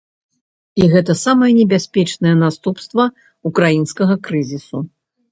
І 0.83 0.85
гэта 0.93 1.13
самае 1.25 1.49
небяспечнае 1.57 2.33
наступства 2.43 3.05
ўкраінскага 3.49 4.15
крызісу. 4.29 4.77